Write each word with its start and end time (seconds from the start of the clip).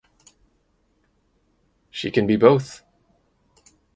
She 1.91 2.09
can 2.09 2.25
be 2.25 2.35
both. 2.35 2.81